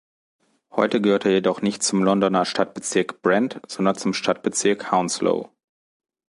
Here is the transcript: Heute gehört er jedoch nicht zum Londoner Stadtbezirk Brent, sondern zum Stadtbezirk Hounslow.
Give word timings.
Heute 0.71 0.99
gehört 0.99 1.25
er 1.25 1.31
jedoch 1.31 1.61
nicht 1.61 1.83
zum 1.83 2.01
Londoner 2.01 2.43
Stadtbezirk 2.43 3.21
Brent, 3.21 3.59
sondern 3.67 3.93
zum 3.97 4.15
Stadtbezirk 4.15 4.91
Hounslow. 4.91 5.51